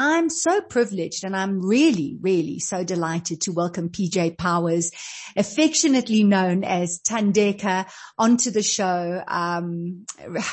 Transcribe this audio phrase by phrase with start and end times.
[0.00, 4.92] I'm so privileged and I'm really, really so delighted to welcome PJ Powers,
[5.36, 9.20] affectionately known as Thandeka, onto the show.
[9.26, 10.06] Um,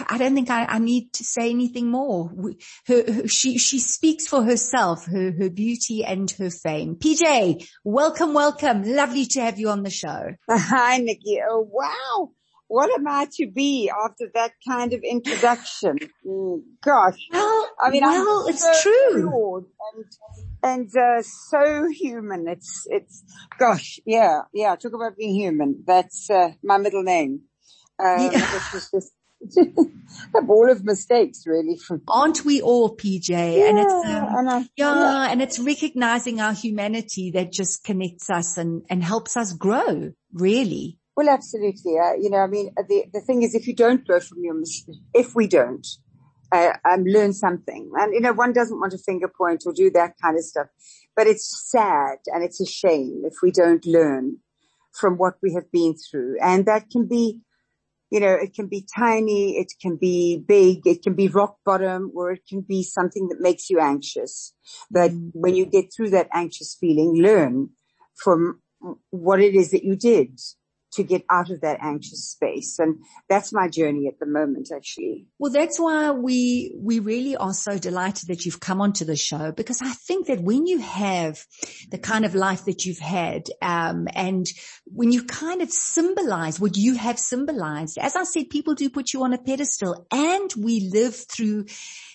[0.09, 2.31] I don't think I, I, need to say anything more.
[2.87, 6.95] Her, she, she speaks for herself, her, her beauty and her fame.
[6.95, 8.81] PJ, welcome, welcome.
[8.81, 10.23] Lovely to have you on the show.
[10.49, 11.39] Hi, Nikki.
[11.47, 12.31] Oh, wow
[12.67, 15.97] what am I to be after that kind of introduction?
[16.25, 17.19] Mm, gosh.
[17.31, 19.67] Well, I mean, well, it's so true.
[19.93, 20.05] And,
[20.63, 22.47] and, uh, so human.
[22.47, 23.23] It's, it's,
[23.59, 25.83] gosh, yeah, yeah, talk about being human.
[25.85, 27.41] That's, uh, my middle name.
[27.99, 28.61] Um, yeah.
[28.71, 29.13] just,
[30.35, 34.59] a ball of mistakes really aren't we all PJ yeah, and it's um, and I,
[34.75, 39.53] yeah, yeah and it's recognizing our humanity that just connects us and and helps us
[39.53, 41.97] grow really well, absolutely.
[41.97, 44.55] Uh, you know, I mean, the, the thing is, if you don't grow from your
[45.13, 45.85] if we don't,
[46.51, 47.89] uh, um, learn something.
[47.95, 50.67] And, you know, one doesn't want to finger point or do that kind of stuff,
[51.15, 54.37] but it's sad and it's a shame if we don't learn
[54.93, 56.37] from what we have been through.
[56.41, 57.39] And that can be,
[58.09, 62.11] you know, it can be tiny, it can be big, it can be rock bottom,
[62.15, 64.53] or it can be something that makes you anxious.
[64.91, 67.69] But when you get through that anxious feeling, learn
[68.15, 68.61] from
[69.09, 70.39] what it is that you did
[70.95, 72.79] to get out of that anxious space.
[72.79, 75.27] And that's my journey at the moment, actually.
[75.39, 79.51] Well, that's why we, we really are so delighted that you've come onto the show
[79.51, 81.45] because I think that when you have
[81.89, 84.47] the kind of life that you've had, um, and
[84.85, 89.13] when you kind of symbolize what you have symbolized, as I said, people do put
[89.13, 91.65] you on a pedestal and we live through,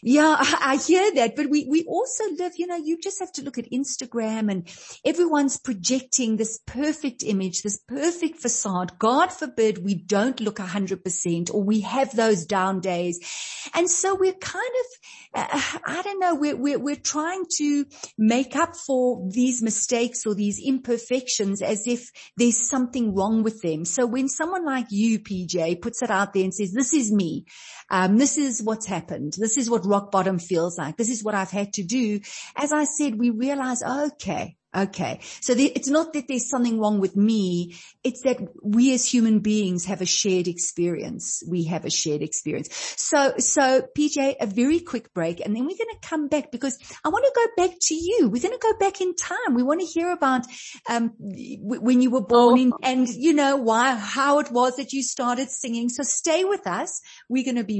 [0.03, 3.43] yeah, I hear that, but we, we also live, you know, you just have to
[3.43, 4.69] look at Instagram and
[5.05, 11.05] everyone's projecting this perfect image, this perfect facade God forbid we don't look a hundred
[11.05, 13.19] percent or we have those down days.
[13.75, 17.85] And so we're kind of, uh, I don't know, we're, we're, we're trying to
[18.19, 23.85] make up for these mistakes or these imperfections as if there's something wrong with them.
[23.85, 27.45] So when someone like you, PJ, puts it out there and says, this is me,
[27.91, 29.35] um, this is what's happened.
[29.37, 30.97] This is what rock bottom feels like.
[30.97, 32.21] This is what I've had to do.
[32.57, 35.19] As I said, we realize, okay, Okay.
[35.41, 37.77] So the, it's not that there's something wrong with me.
[38.05, 41.43] It's that we as human beings have a shared experience.
[41.49, 42.69] We have a shared experience.
[42.97, 46.79] So, so PJ, a very quick break and then we're going to come back because
[47.05, 48.29] I want to go back to you.
[48.29, 49.55] We're going to go back in time.
[49.55, 50.43] We want to hear about,
[50.89, 54.93] um, w- when you were born in, and you know why, how it was that
[54.93, 55.89] you started singing.
[55.89, 57.01] So stay with us.
[57.29, 57.80] We're going to be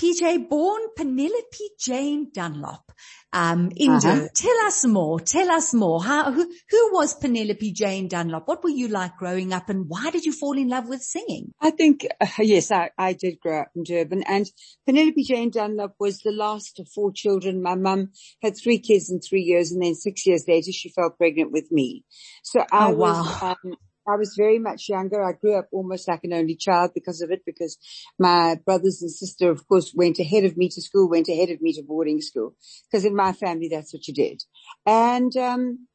[0.00, 2.92] PJ born Penelope Jane Dunlop
[3.32, 4.08] um, Indo.
[4.08, 4.28] Uh-huh.
[4.34, 5.20] Tell us more.
[5.20, 6.02] Tell us more.
[6.02, 8.46] How, who, who was Penelope Jane Dunlop?
[8.46, 11.52] What were you like growing up and why did you fall in love with singing?
[11.60, 14.50] I think, uh, yes, I, I did grow up in Durban and
[14.86, 17.62] Penelope Jane Dunlop was the last of four children.
[17.62, 21.10] My mum had three kids in three years and then six years later she fell
[21.10, 22.04] pregnant with me.
[22.42, 23.56] So I oh, was, wow.
[23.64, 23.76] um,
[24.08, 25.22] I was very much younger.
[25.22, 27.76] I grew up almost like an only child because of it, because
[28.18, 31.60] my brothers and sister, of course, went ahead of me to school, went ahead of
[31.60, 32.54] me to boarding school.
[32.90, 34.42] Because in my family, that's what you did.
[34.86, 35.86] And, um,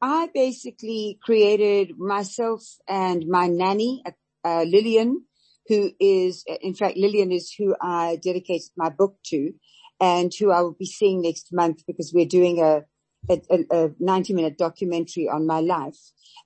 [0.00, 4.02] I basically created myself and my nanny,
[4.44, 5.24] uh, Lillian,
[5.68, 9.52] who is, in fact, Lillian is who I dedicated my book to
[9.98, 12.82] and who I will be seeing next month because we're doing a,
[13.28, 15.98] a, a 90 minute documentary on my life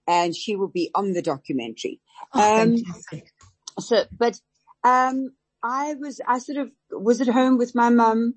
[0.07, 2.01] and she will be on the documentary.
[2.35, 3.33] Oh, um, fantastic.
[3.79, 4.41] So, but,
[4.85, 5.31] um,
[5.63, 8.35] I was, I sort of was at home with my mum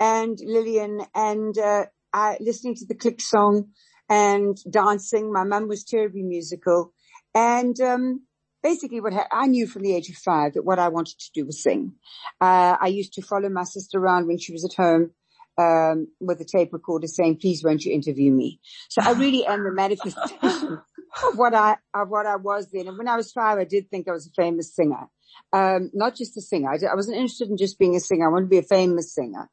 [0.00, 3.70] and Lillian and, uh, I listening to the click song
[4.08, 5.32] and dancing.
[5.32, 6.92] My mum was terribly musical
[7.34, 8.22] and, um,
[8.62, 11.30] basically what ha- I knew from the age of five that what I wanted to
[11.34, 11.92] do was sing.
[12.40, 15.10] Uh, I used to follow my sister around when she was at home
[15.58, 18.60] um, with a tape recorder saying, please won't you interview me?
[18.88, 20.78] So I really am the manifestation
[21.28, 22.88] of what I, of what I was then.
[22.88, 25.08] And when I was five, I did think I was a famous singer.
[25.52, 26.70] Um, not just a singer.
[26.70, 28.28] I, I, wasn't interested in just being a singer.
[28.28, 29.50] I wanted to be a famous singer.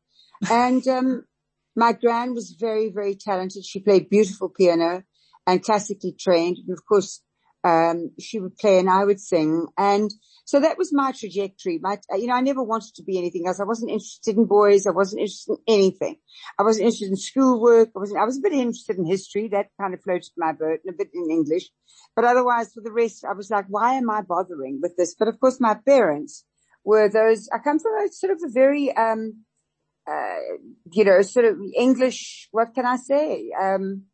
[0.49, 1.25] And, um,
[1.75, 3.65] my gran was very, very talented.
[3.65, 5.03] She played beautiful piano
[5.47, 6.57] and classically trained.
[6.57, 7.21] And of course,
[7.63, 9.67] um, she would play and I would sing.
[9.77, 10.11] And
[10.45, 11.79] so that was my trajectory.
[11.81, 13.59] My, you know, I never wanted to be anything else.
[13.59, 14.87] I wasn't interested in boys.
[14.87, 16.17] I wasn't interested in anything.
[16.57, 17.89] I wasn't interested in schoolwork.
[17.95, 19.49] I wasn't, I was a bit interested in history.
[19.49, 21.69] That kind of floated my boat and a bit in English.
[22.15, 25.15] But otherwise for the rest, I was like, why am I bothering with this?
[25.17, 26.45] But of course my parents
[26.83, 29.43] were those, I come from a sort of a very, um,
[30.09, 30.57] uh,
[30.91, 33.51] you know, sort of English, what can I say?
[33.59, 34.05] Um,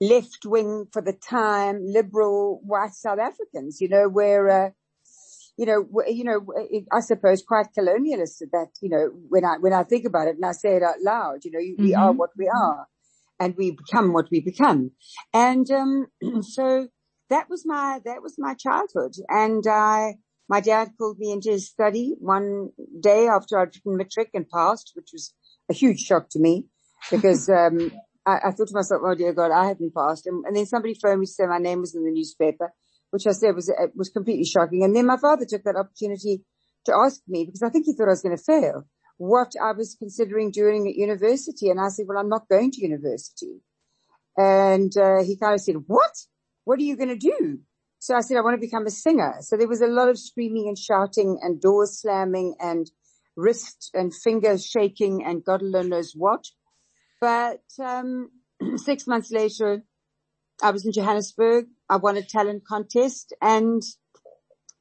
[0.00, 4.70] left wing for the time, liberal white South Africans, you know, where, uh,
[5.56, 6.46] you know, you know,
[6.92, 10.36] I suppose quite colonialist at that, you know, when I, when I think about it
[10.36, 11.82] and I say it out loud, you know, mm-hmm.
[11.82, 12.86] we are what we are
[13.40, 14.92] and we become what we become.
[15.34, 16.06] And, um,
[16.42, 16.88] so
[17.28, 19.14] that was my, that was my childhood.
[19.28, 20.18] And I,
[20.48, 24.92] my dad called me into his study one day after I'd written matric and passed,
[24.94, 25.34] which was
[25.68, 26.66] a huge shock to me
[27.10, 27.90] because, um,
[28.28, 30.26] I, I, thought to myself, oh dear God, I haven't passed.
[30.26, 32.72] And, and, then somebody phoned me to say my name was in the newspaper,
[33.10, 34.84] which I said was, was completely shocking.
[34.84, 36.44] And then my father took that opportunity
[36.84, 38.84] to ask me because I think he thought I was going to fail
[39.16, 41.70] what I was considering doing at university.
[41.70, 43.60] And I said, well, I'm not going to university.
[44.36, 46.12] And, uh, he kind of said, what?
[46.64, 47.60] What are you going to do?
[47.98, 49.36] So I said, I want to become a singer.
[49.40, 52.88] So there was a lot of screaming and shouting and doors slamming and
[53.36, 56.44] wrist and finger shaking and God alone knows what.
[57.20, 58.30] But um,
[58.76, 59.82] six months later,
[60.62, 61.66] I was in Johannesburg.
[61.88, 63.82] I won a talent contest and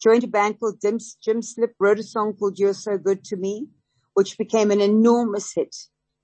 [0.02, 3.38] joined a band called Jim, Jim Slip, wrote a song called You're So Good to
[3.38, 3.68] Me,
[4.14, 5.76] which became an enormous hit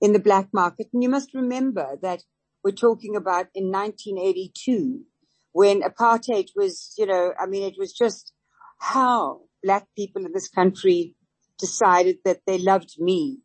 [0.02, 0.88] in the black market.
[0.94, 2.24] And you must remember that
[2.64, 5.04] we're talking about in 1982
[5.52, 8.34] when apartheid was, you know, I mean, it was just
[8.80, 11.16] how black people in this country
[11.60, 13.40] decided that they loved me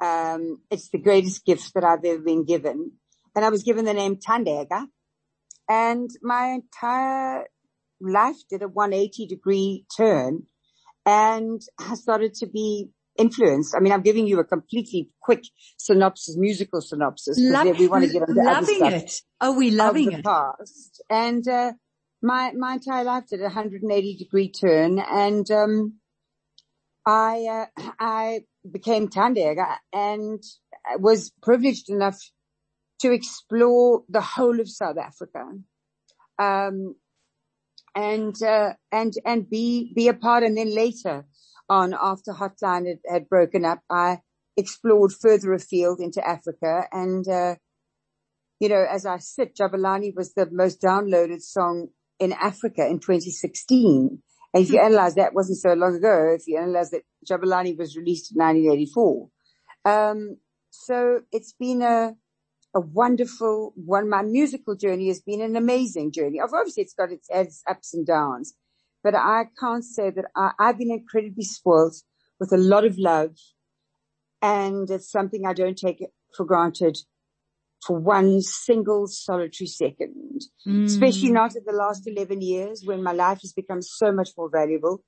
[0.00, 2.92] um, it's the greatest gift that I've ever been given.
[3.34, 4.86] And I was given the name Thandeka
[5.68, 7.46] And my entire
[8.00, 10.44] life did a 180 degree turn
[11.04, 13.74] and I started to be influenced.
[13.74, 15.42] I mean, I'm giving you a completely quick
[15.76, 17.38] synopsis, musical synopsis.
[17.40, 19.12] Love, we want to get on into loving it.
[19.40, 20.24] Oh, we loving it.
[20.24, 21.02] Past.
[21.10, 21.72] And, uh,
[22.22, 25.94] my, my entire life did a 180 degree turn and, um,
[27.06, 28.40] I, uh, I
[28.72, 30.42] became Thandeka and
[30.98, 32.18] was privileged enough
[33.00, 35.44] to explore the whole of South Africa.
[36.38, 36.96] Um,
[37.94, 40.42] and, uh, and, and be, be a part.
[40.42, 41.26] And then later
[41.68, 44.20] on after Hotline had, had broken up, I
[44.56, 47.56] explored further afield into Africa and, uh,
[48.60, 51.88] you know, as I said, Jabulani was the most downloaded song
[52.18, 54.22] in Africa in 2016.
[54.54, 57.96] And if you analyze that wasn't so long ago, if you analyze that Jabulani was
[57.96, 59.28] released in 1984.
[59.84, 60.36] Um,
[60.70, 62.14] so it's been a,
[62.74, 64.08] a wonderful one.
[64.08, 66.40] My musical journey has been an amazing journey.
[66.40, 68.54] Obviously it's got its, its ups and downs,
[69.02, 71.94] but I can't say that I, I've been incredibly spoiled
[72.40, 73.36] with a lot of love
[74.40, 76.04] and it's something I don't take
[76.36, 76.98] for granted
[77.86, 80.84] for one single solitary second, mm.
[80.84, 84.50] especially not in the last 11 years when my life has become so much more
[84.50, 85.02] valuable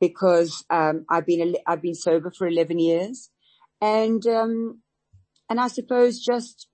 [0.00, 3.30] because, um, I've been, I've been sober for 11 years
[3.80, 4.80] and, um,
[5.50, 6.68] and I suppose just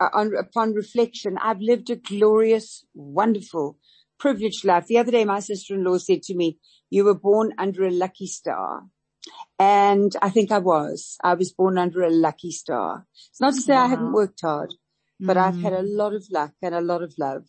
[0.00, 3.78] uh, on, upon reflection, I've lived a glorious, wonderful,
[4.18, 4.86] privileged life.
[4.86, 6.58] The other day, my sister-in-law said to me,
[6.90, 8.84] you were born under a lucky star.
[9.58, 11.16] And I think I was.
[11.24, 13.06] I was born under a lucky star.
[13.30, 13.84] It's not to say wow.
[13.84, 14.74] I haven't worked hard
[15.20, 15.36] but.
[15.36, 15.96] I've had a mm.
[15.96, 17.44] lot of luck and a lot of love.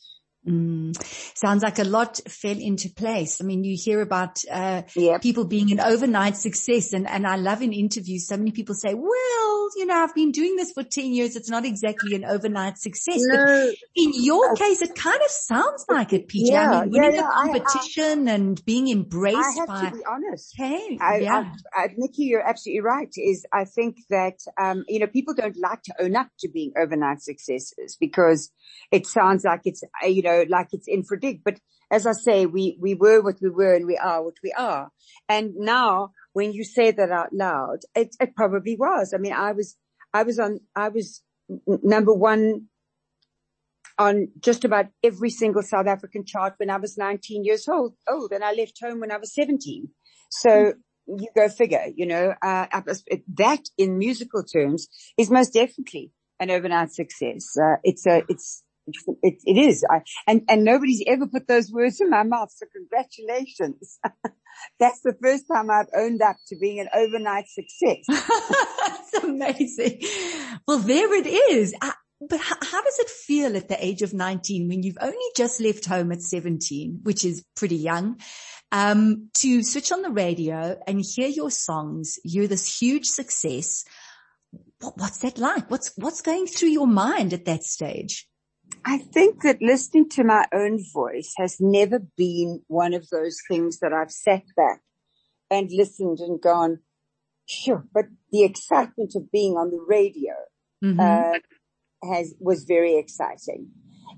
[0.48, 0.96] Mm.
[1.36, 3.42] Sounds like a lot fell into place.
[3.42, 5.22] I mean, you hear about uh, yep.
[5.22, 8.28] people being an overnight success, and and I love in interviews.
[8.28, 11.36] So many people say, "Well, you know, I've been doing this for ten years.
[11.36, 13.38] It's not exactly an overnight success." No.
[13.46, 16.52] But in your uh, case, it kind of sounds like it, PJ.
[16.52, 17.32] Yeah, I mean, winning yeah, yeah.
[17.32, 19.38] competition I, I, and being embraced.
[19.38, 20.54] I have by, to be honest.
[20.56, 21.52] Hey, I, yeah,
[21.98, 23.10] Nikki, you're absolutely right.
[23.18, 26.72] Is I think that um, you know people don't like to own up to being
[26.78, 28.52] overnight successes because
[28.92, 31.42] it sounds like it's uh, you know like it's infradig.
[31.44, 31.60] But
[31.92, 34.90] as I say, we, we were what we were and we are what we are.
[35.30, 39.14] And now when you say that out loud, it, it probably was.
[39.14, 39.78] I mean, I was,
[40.14, 41.22] I was on, I was
[41.68, 42.68] number one
[43.98, 48.32] on just about every single South African chart when I was 19 years old, old
[48.32, 49.90] and I left home when I was 17.
[50.30, 51.20] So mm-hmm.
[51.20, 52.66] you go figure, you know, uh,
[53.36, 54.88] that in musical terms
[55.18, 57.56] is most definitely an overnight success.
[57.58, 59.86] Uh, it's a, it's, It, it is.
[59.90, 62.52] I, and, and nobody's ever put those words in my mouth.
[62.52, 64.00] So congratulations.
[64.80, 68.06] That's the first time I've owned up to being an overnight success.
[68.08, 70.02] That's amazing.
[70.68, 71.76] Well, there it is.
[71.82, 75.18] I, but how, how, does it feel at the age of 19 when you've only
[75.36, 78.20] just left home at 17, which is pretty young,
[78.72, 83.84] um, to switch on the radio and hear your songs, you're this huge success.
[84.80, 85.70] What, what's that like?
[85.70, 88.28] What's, what's going through your mind at that stage?
[88.86, 93.80] I think that listening to my own voice has never been one of those things
[93.80, 94.82] that I've sat back
[95.50, 96.80] and listened and gone,
[97.48, 100.34] sure, but the excitement of being on the radio,
[100.84, 101.00] mm-hmm.
[101.00, 101.40] uh,
[102.08, 103.72] has, was very exciting.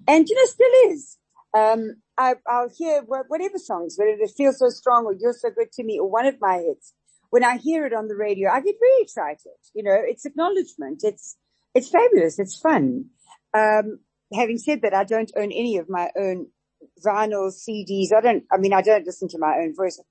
[0.06, 1.18] And, you know, still is.
[1.58, 5.72] Um, I, will hear whatever songs, whether it feels so strong or you're so good
[5.74, 6.94] to me or one of my hits.
[7.30, 9.54] When I hear it on the radio, I get very excited.
[9.74, 11.02] You know, it's acknowledgement.
[11.04, 11.38] It's,
[11.74, 12.38] it's fabulous.
[12.38, 13.06] It's fun.
[13.54, 14.00] Um,
[14.34, 16.48] having said that, I don't own any of my own
[17.06, 18.14] vinyl CDs.
[18.16, 20.02] I don't, I mean, I don't listen to my own voice.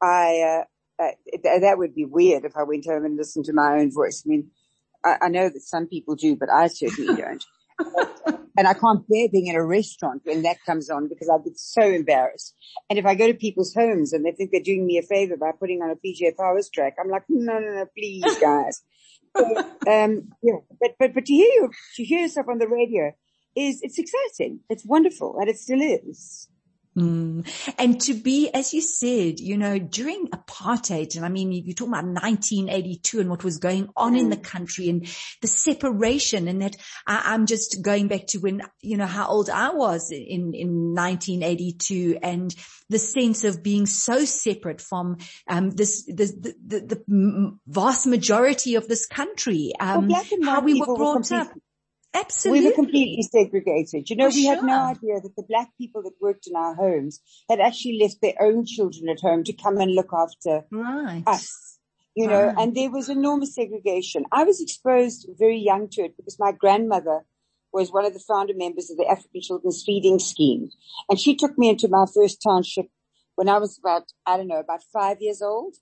[0.00, 0.64] I,
[1.00, 3.92] uh, uh, that would be weird if I went home and listened to my own
[3.92, 4.22] voice.
[4.24, 4.50] I mean,
[5.04, 7.44] I, I know that some people do, but I certainly don't.
[8.56, 11.58] and I can't bear being in a restaurant when that comes on because I get
[11.58, 12.54] so embarrassed.
[12.90, 15.36] And if I go to people's homes and they think they're doing me a favor
[15.36, 18.82] by putting on a PJ Powers track, I'm like, no, no, no, please guys.
[19.36, 19.56] so,
[19.88, 23.12] um, yeah, but, but, but to hear you, to hear yourself on the radio
[23.54, 24.60] is, it's exciting.
[24.68, 26.48] It's wonderful and it still is.
[26.96, 27.74] Mm.
[27.78, 31.88] And to be, as you said, you know, during apartheid, and I mean, you talk
[31.88, 34.20] about 1982 and what was going on mm.
[34.20, 34.44] in the mm.
[34.44, 35.06] country and
[35.40, 39.48] the separation and that I, am just going back to when, you know, how old
[39.48, 42.54] I was in, in 1982 and
[42.90, 45.16] the sense of being so separate from,
[45.48, 50.78] um, this, this the, the, the, vast majority of this country, um, well, how we
[50.78, 51.48] were brought up.
[52.14, 52.60] Absolutely.
[52.60, 54.10] We were completely segregated.
[54.10, 54.54] You know, For we sure.
[54.56, 58.20] had no idea that the black people that worked in our homes had actually left
[58.20, 61.22] their own children at home to come and look after right.
[61.26, 61.78] us.
[62.14, 62.56] You know, right.
[62.58, 64.26] and there was enormous segregation.
[64.30, 67.24] I was exposed very young to it because my grandmother
[67.72, 70.68] was one of the founder members of the African Children's Feeding Scheme.
[71.08, 72.88] And she took me into my first township
[73.34, 75.76] when I was about, I don't know, about five years old,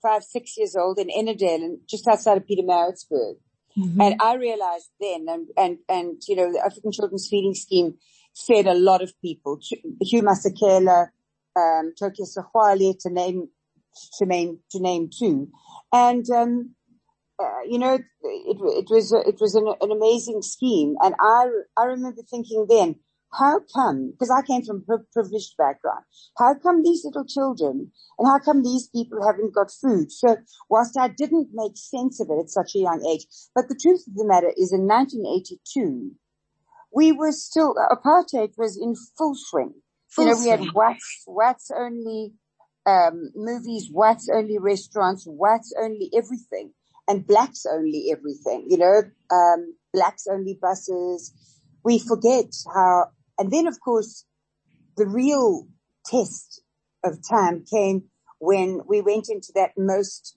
[0.00, 3.34] five, six years old in Edendale, and just outside of Pietermaritzburg.
[3.78, 4.00] Mm-hmm.
[4.00, 7.94] And I realized then, and, and, and, you know, the African Children's Feeding Scheme
[8.34, 9.58] fed a lot of people.
[10.00, 11.08] Hugh Masekela,
[11.56, 13.48] um, Tokyo Sexwale, to name,
[14.18, 15.48] to name, to name two.
[15.92, 16.74] And, um,
[17.38, 20.96] uh, you know, it, it, it was, it was an, an amazing scheme.
[21.02, 22.96] And I, I remember thinking then,
[23.34, 26.04] how come, because I came from a privileged background,
[26.38, 30.12] how come these little children and how come these people haven't got food?
[30.12, 30.36] So
[30.68, 34.04] whilst I didn't make sense of it at such a young age, but the truth
[34.06, 36.12] of the matter is in 1982,
[36.94, 39.74] we were still, apartheid was in full swing.
[40.10, 42.34] Full you know, we had whites, whites only,
[42.84, 46.72] um, movies, whites only restaurants, whites only everything
[47.08, 51.32] and blacks only everything, you know, um, blacks only buses.
[51.84, 53.06] We forget how
[53.38, 54.24] and then of course,
[54.96, 55.66] the real
[56.06, 56.62] test
[57.04, 58.04] of time came
[58.38, 60.36] when we went into that most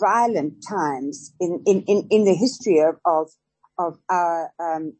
[0.00, 3.30] violent times in, in, in, in the history of, of,
[3.78, 4.94] of our, um,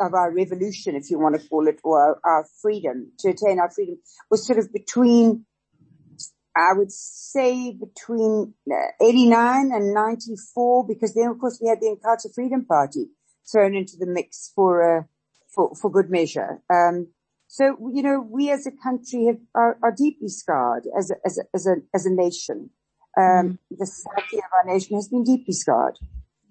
[0.00, 3.70] of our revolution, if you want to call it, or our, freedom, to attain our
[3.70, 3.98] freedom,
[4.30, 5.44] was sort of between,
[6.56, 11.96] I would say between uh, 89 and 94, because then of course we had the
[11.96, 13.06] Inkatha Freedom Party
[13.50, 15.02] thrown into the mix for, uh,
[15.56, 16.62] for, for good measure.
[16.72, 17.08] Um,
[17.48, 21.38] so, you know, we as a country have, are, are deeply scarred as a, as
[21.38, 22.70] a, as a, as a nation.
[23.18, 23.58] Um, mm.
[23.70, 25.98] the psyche of our nation has been deeply scarred.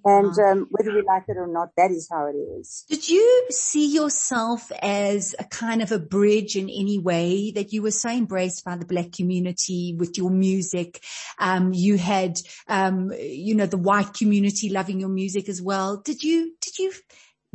[0.08, 2.86] And um, whether we like it or not, that is how it is.
[2.88, 7.82] Did you see yourself as a kind of a bridge in any way that you
[7.82, 11.04] were so embraced by the black community with your music?
[11.40, 15.98] Um, you had, um, you know, the white community loving your music as well.
[16.06, 16.94] Did you, did you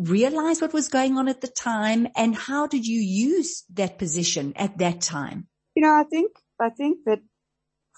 [0.01, 4.53] realize what was going on at the time and how did you use that position
[4.57, 5.47] at that time?
[5.77, 7.21] You know, I think, I think that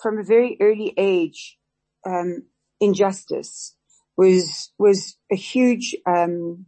[0.00, 1.59] from a very early age,
[2.04, 2.42] um,
[2.80, 3.76] injustice
[4.16, 6.66] was, was a huge, um,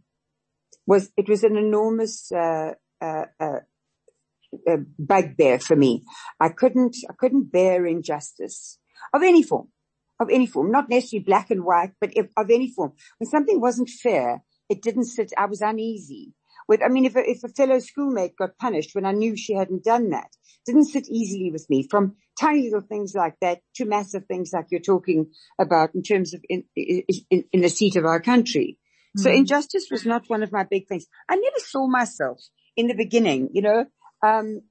[0.87, 6.03] was, it was an enormous, uh, uh, uh, bugbear for me.
[6.39, 8.79] I couldn't, I couldn't bear injustice
[9.13, 9.67] of any form,
[10.17, 12.93] of any form, not necessarily black and white, but if, of any form.
[13.17, 16.33] When something wasn't fair, it didn't sit, I was uneasy.
[16.67, 19.53] With, I mean, if a, if a fellow schoolmate got punished when I knew she
[19.53, 20.29] hadn't done that,
[20.65, 24.65] didn't sit easily with me from tiny little things like that to massive things like
[24.71, 25.27] you're talking
[25.59, 28.79] about in terms of in, in, in the seat of our country.
[29.17, 31.05] So injustice was not one of my big things.
[31.29, 32.41] I never saw myself
[32.75, 33.85] in the beginning, you know,
[34.21, 34.61] um,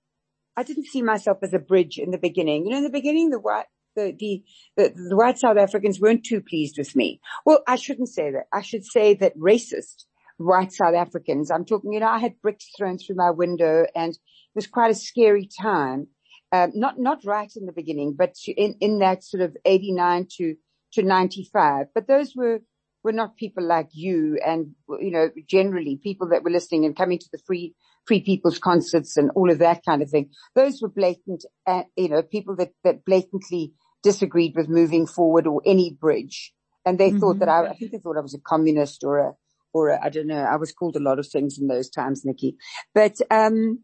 [0.57, 2.65] I didn't see myself as a bridge in the beginning.
[2.65, 4.43] You know, in the beginning, the white, the, the,
[4.77, 7.21] the, the white South Africans weren't too pleased with me.
[7.45, 8.47] Well, I shouldn't say that.
[8.53, 10.05] I should say that racist
[10.37, 14.13] white South Africans, I'm talking, you know, I had bricks thrown through my window and
[14.13, 14.19] it
[14.55, 16.09] was quite a scary time.
[16.53, 20.55] Um, not, not right in the beginning, but in, in that sort of 89 to,
[20.93, 21.87] to 95.
[21.95, 22.61] But those were,
[23.03, 27.19] were not people like you and, you know, generally people that were listening and coming
[27.19, 27.75] to the free,
[28.07, 30.31] free people's concerts and all of that kind of thing.
[30.55, 33.73] Those were blatant, uh, you know, people that, that blatantly
[34.05, 36.53] disagreed with moving forward or any bridge.
[36.87, 37.19] And they mm-hmm.
[37.19, 39.33] thought that I, I think they thought I was a communist or a,
[39.73, 40.45] or I don't know.
[40.45, 42.57] I was called a lot of things in those times, Nikki.
[42.95, 43.81] But um,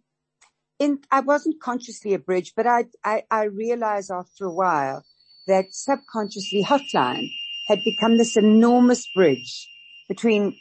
[0.78, 5.04] in, I wasn't consciously a bridge, but I, I, I realized after a while
[5.46, 7.28] that subconsciously Hotline
[7.68, 9.68] had become this enormous bridge
[10.08, 10.56] between.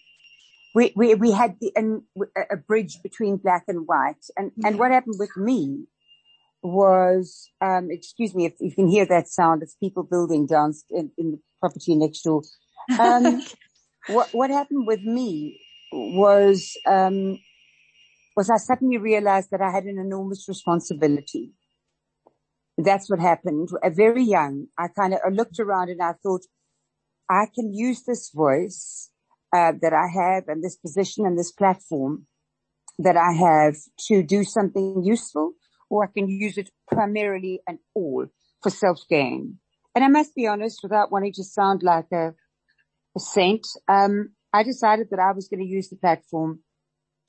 [0.75, 2.03] We we we had the, an,
[2.51, 5.87] a bridge between black and white, and and what happened with me
[6.61, 11.11] was, um, excuse me if you can hear that sound, it's people building down in,
[11.17, 12.41] in the property next door.
[12.99, 13.41] Um,
[14.07, 15.59] what, what happened with me
[15.91, 17.39] was, um,
[18.35, 21.53] was I suddenly realized that I had an enormous responsibility.
[22.77, 23.69] That's what happened.
[23.91, 26.41] Very young, I kind of looked around and I thought,
[27.29, 29.11] I can use this voice
[29.55, 32.25] uh, that I have and this position and this platform
[32.97, 33.75] that I have
[34.07, 35.53] to do something useful,
[35.89, 38.25] or I can use it primarily and all
[38.61, 39.59] for self gain.
[39.95, 42.33] And I must be honest, without wanting to sound like a
[43.17, 46.59] saint, um, I decided that I was going to use the platform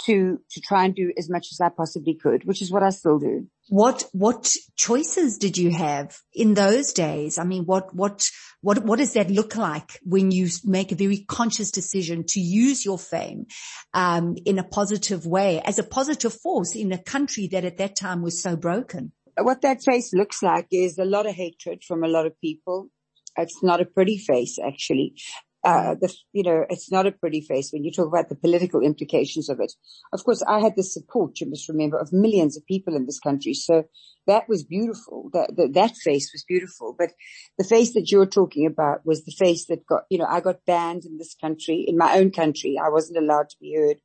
[0.06, 2.90] to, to try and do as much as I possibly could, which is what I
[2.90, 3.46] still do.
[3.68, 7.38] What, what choices did you have in those days?
[7.38, 8.28] I mean, what, what,
[8.62, 12.84] what, what does that look like when you make a very conscious decision to use
[12.84, 13.46] your fame,
[13.94, 17.96] um, in a positive way as a positive force in a country that at that
[17.96, 19.12] time was so broken?
[19.38, 22.88] What that face looks like is a lot of hatred from a lot of people.
[23.36, 25.14] It's not a pretty face, actually
[25.62, 28.80] uh, the, you know, it's not a pretty face when you talk about the political
[28.80, 29.72] implications of it.
[30.12, 33.20] Of course, I had the support, you must remember, of millions of people in this
[33.20, 33.52] country.
[33.54, 33.84] So
[34.26, 35.28] that was beautiful.
[35.32, 36.94] That, that, that face was beautiful.
[36.98, 37.10] But
[37.58, 40.64] the face that you're talking about was the face that got, you know, I got
[40.66, 42.78] banned in this country, in my own country.
[42.82, 44.00] I wasn't allowed to be heard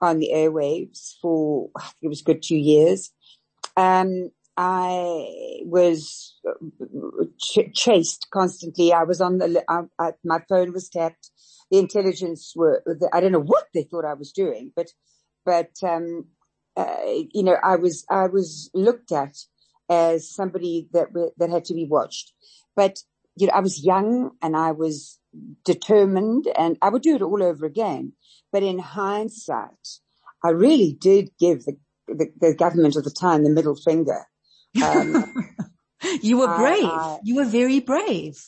[0.00, 3.10] on the airwaves for, I think it was good two years.
[3.76, 6.34] Um, I was
[7.38, 8.92] ch- chased constantly.
[8.92, 11.30] I was on the, I, I, my phone was tapped.
[11.70, 14.88] The intelligence were, I don't know what they thought I was doing, but,
[15.44, 16.26] but, um,
[16.76, 16.96] uh,
[17.32, 19.36] you know, I was, I was looked at
[19.90, 22.32] as somebody that, that had to be watched.
[22.74, 22.98] But,
[23.36, 25.18] you know, I was young and I was
[25.64, 28.12] determined and I would do it all over again.
[28.52, 30.00] But in hindsight,
[30.44, 31.76] I really did give the,
[32.08, 34.26] the, the government of the time the middle finger
[34.82, 35.34] um,
[36.22, 37.18] you were brave.
[37.24, 38.38] You were very brave.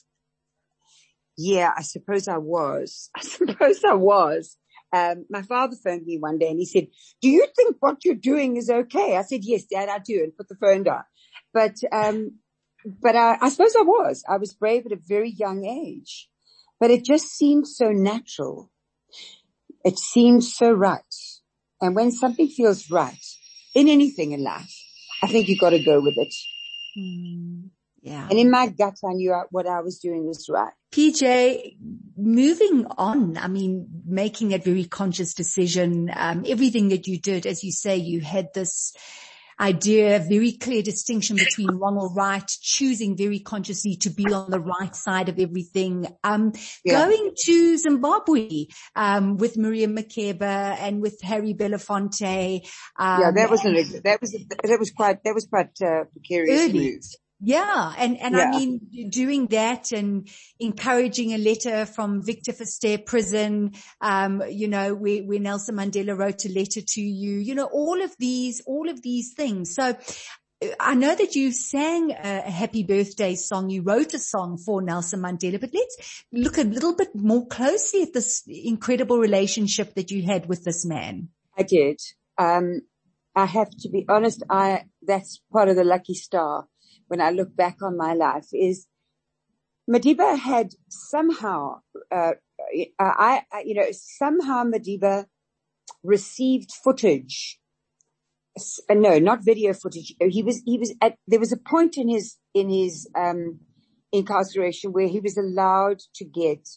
[1.36, 3.10] Yeah, I suppose I was.
[3.16, 4.56] I suppose I was.
[4.92, 6.88] Um, my father phoned me one day and he said,
[7.20, 9.16] do you think what you're doing is okay?
[9.16, 11.04] I said, yes, dad, I do and put the phone down.
[11.52, 12.38] But, um,
[12.84, 14.24] but I, I suppose I was.
[14.28, 16.28] I was brave at a very young age,
[16.80, 18.70] but it just seemed so natural.
[19.84, 21.02] It seemed so right.
[21.80, 23.24] And when something feels right
[23.74, 24.74] in anything in life,
[25.22, 26.34] I think you've got to go with it.
[26.96, 27.70] Mm,
[28.02, 28.28] yeah.
[28.30, 30.72] And in my gut, I knew what I was doing was right.
[30.92, 31.76] PJ,
[32.16, 37.62] moving on, I mean, making a very conscious decision, um, everything that you did, as
[37.62, 38.94] you say, you had this,
[39.60, 44.60] idea, very clear distinction between wrong or right, choosing very consciously to be on the
[44.60, 46.06] right side of everything.
[46.24, 46.52] Um,
[46.84, 47.04] yeah.
[47.04, 52.60] going to Zimbabwe, um, with Miriam Makeba and with Harry Belafonte.
[52.98, 56.60] Um, yeah, that was, a, that was, that was quite, that was quite, uh, precarious
[56.62, 56.92] early.
[56.92, 57.02] move.
[57.40, 57.94] Yeah.
[57.96, 58.44] And, and yeah.
[58.44, 64.94] I mean, doing that and encouraging a letter from Victor Verster prison, um, you know,
[64.94, 68.88] where, where Nelson Mandela wrote a letter to you, you know, all of these, all
[68.88, 69.74] of these things.
[69.74, 69.96] So
[70.80, 73.70] I know that you sang a happy birthday song.
[73.70, 78.02] You wrote a song for Nelson Mandela, but let's look a little bit more closely
[78.02, 81.28] at this incredible relationship that you had with this man.
[81.56, 82.00] I did.
[82.36, 82.80] Um,
[83.36, 84.42] I have to be honest.
[84.50, 86.66] I, that's part of the lucky star
[87.08, 88.86] when I look back on my life is
[89.90, 91.80] Madiba had somehow,
[92.12, 92.32] uh,
[93.00, 95.26] I, I, you know, somehow Madiba
[96.02, 97.58] received footage.
[98.90, 100.14] Uh, no, not video footage.
[100.20, 103.60] He was, he was at, there was a point in his, in his, um,
[104.12, 106.68] incarceration where he was allowed to get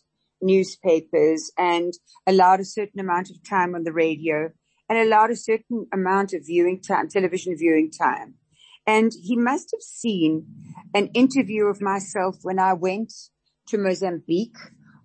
[0.41, 1.93] newspapers and
[2.27, 4.49] allowed a certain amount of time on the radio
[4.89, 8.35] and allowed a certain amount of viewing time, television viewing time.
[8.87, 10.47] And he must have seen
[10.93, 13.13] an interview of myself when I went
[13.67, 14.57] to Mozambique,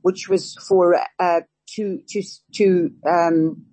[0.02, 1.40] which was for, uh,
[1.74, 2.22] to, to,
[2.54, 3.66] to, um,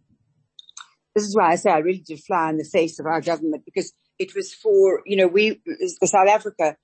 [1.15, 3.63] this is why I say I really did fly in the face of our government
[3.65, 5.61] because it was for, you know, we,
[6.03, 6.75] South Africa,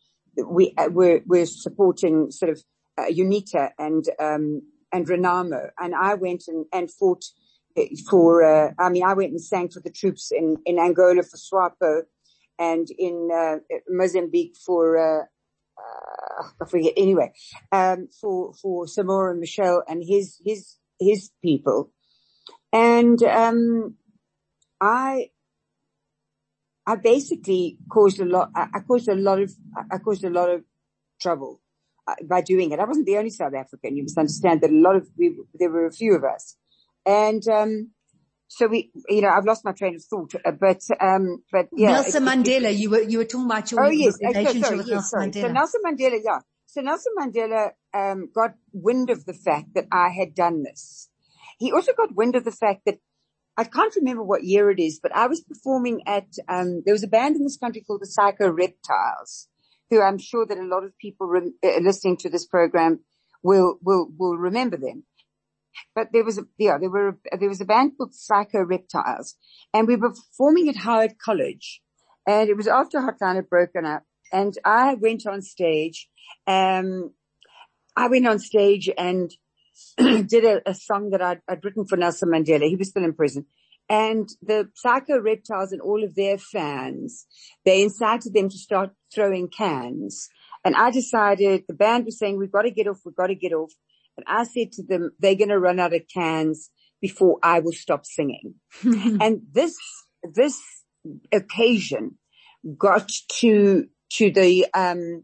[0.48, 2.64] we uh, were, were supporting sort of
[2.98, 4.62] uh, UNITA and, um,
[4.94, 5.70] and Renamo.
[5.80, 7.24] And I went and, and fought
[7.78, 11.24] uh, for, uh, I mean, I went and sang for the troops in, in Angola
[11.24, 12.04] for SWAPO
[12.60, 17.32] and in, uh, Mozambique for, uh, uh, I forget anyway,
[17.72, 21.92] um, for, for Samora Machel and his, his, his people.
[22.74, 23.96] And, um,
[24.82, 25.30] I,
[26.86, 29.52] I basically caused a lot, I caused a lot of,
[29.92, 30.64] I caused a lot of
[31.22, 31.62] trouble
[32.24, 32.80] by doing it.
[32.80, 33.96] I wasn't the only South African.
[33.96, 36.58] You must understand that a lot of, we, there were a few of us.
[37.06, 37.92] And, um,
[38.52, 41.92] so we, you know, I've lost my train of thought, uh, but, um, but yeah.
[41.92, 44.78] Nelson it, Mandela, it, you were, you were talking about your oh, yes, relationship sorry,
[44.78, 45.28] with yes, Nelson sorry.
[45.28, 45.42] Mandela.
[45.42, 46.40] So Nelson Mandela, yeah.
[46.66, 51.10] So Nelson Mandela, um, got wind of the fact that I had done this.
[51.60, 52.98] He also got wind of the fact that
[53.56, 57.04] I can't remember what year it is, but I was performing at, um, there was
[57.04, 59.48] a band in this country called the Psycho Reptiles,
[59.92, 63.02] who I'm sure that a lot of people re- uh, listening to this program
[63.44, 65.04] will, will, will remember them.
[65.96, 69.36] But there was a, yeah, there were, there was a band called Psycho Reptiles
[69.74, 71.82] and we were performing at Howard College
[72.28, 76.10] and it was after Hotline had broken up and I went on stage,
[76.48, 77.12] um,
[77.96, 79.32] I went on stage and
[79.98, 82.68] did a, a, song that I'd, I'd, written for Nelson Mandela.
[82.68, 83.46] He was still in prison.
[83.90, 87.26] And the Psycho Reptiles and all of their fans,
[87.66, 90.30] they incited them to start throwing cans.
[90.64, 93.36] And I decided, the band was saying, we've got to get off, we've got to
[93.36, 93.72] get off.
[94.20, 96.70] And I said to them, they're going to run out of cans
[97.02, 98.56] before I will stop singing.
[98.84, 99.78] and this,
[100.34, 100.60] this
[101.32, 102.18] occasion
[102.78, 105.24] got to, to the, um,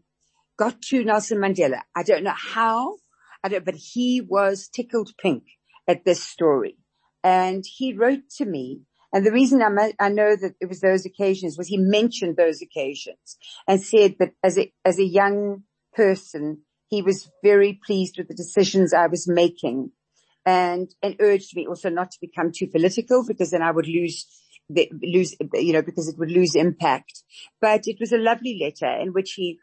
[0.58, 1.82] got to Nelson Mandela.
[1.94, 2.96] I don't know how,
[3.44, 5.44] I don't, but he was tickled pink
[5.86, 6.78] at this story.
[7.22, 8.82] And he wrote to me.
[9.12, 12.62] And the reason I, I know that it was those occasions was he mentioned those
[12.62, 13.36] occasions
[13.68, 18.34] and said that as a, as a young person, he was very pleased with the
[18.34, 19.92] decisions I was making
[20.44, 24.26] and, and urged me also not to become too political because then I would lose
[24.68, 27.22] lose, you know, because it would lose impact.
[27.60, 29.60] But it was a lovely letter in which he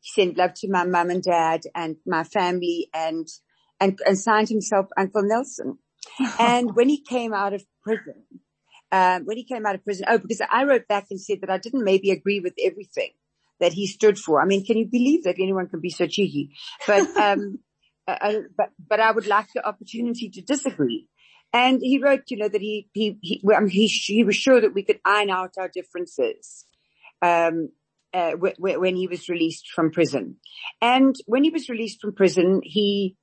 [0.00, 3.26] he sent love to my mum and dad and my family and,
[3.80, 5.78] and, and signed himself Uncle Nelson.
[6.38, 8.24] and when he came out of prison,
[8.92, 11.50] um, when he came out of prison, oh, because I wrote back and said that
[11.50, 13.10] I didn't maybe agree with everything
[13.60, 14.40] that he stood for.
[14.40, 16.50] I mean, can you believe that anyone can be so cheeky?
[16.86, 17.58] But, um,
[18.06, 21.08] uh, uh but, but I would like the opportunity to disagree.
[21.52, 24.60] And he wrote, you know, that he, he, he, I mean, he, he was sure
[24.60, 26.66] that we could iron out our differences.
[27.22, 27.70] Um,
[28.12, 30.36] uh, w- w- when he was released from prison.
[30.80, 33.16] And when he was released from prison, he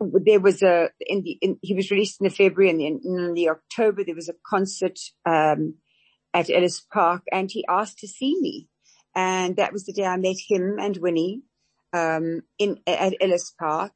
[0.00, 3.34] there was a in the in, he was released in the February and in, in
[3.34, 5.74] the October there was a concert um,
[6.32, 8.68] at Ellis Park, and he asked to see me,
[9.20, 11.42] and that was the day I met him and Winnie
[11.92, 13.92] um, in at Ellis Park.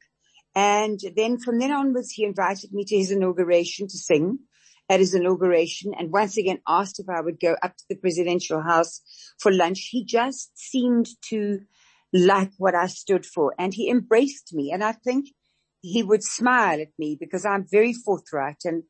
[0.53, 4.39] And then from then onwards, he invited me to his inauguration to sing
[4.87, 8.61] at his inauguration and once again asked if I would go up to the presidential
[8.61, 9.01] house
[9.39, 9.87] for lunch.
[9.89, 11.61] He just seemed to
[12.13, 14.71] like what I stood for and he embraced me.
[14.71, 15.25] And I think
[15.81, 18.83] he would smile at me because I'm very forthright and,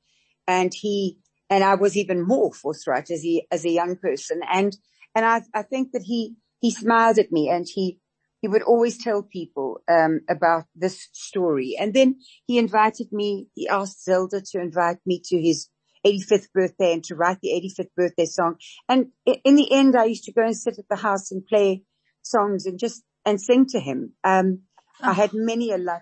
[0.48, 1.18] and he,
[1.50, 4.42] and I was even more forthright as he, as a young person.
[4.52, 4.76] And,
[5.16, 8.00] and I, I think that he, he smiled at me and he,
[8.42, 11.76] he would always tell people um, about this story.
[11.80, 15.70] And then he invited me, he asked Zelda to invite me to his
[16.06, 18.58] 85th birthday and to write the 85th birthday song.
[18.88, 21.84] And in the end, I used to go and sit at the house and play
[22.22, 24.14] songs and just, and sing to him.
[24.24, 24.60] Um,
[25.02, 25.10] oh.
[25.10, 26.02] I had many a life